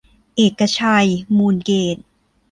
[0.35, 1.07] เอกชัย
[1.37, 1.97] มูลเกษ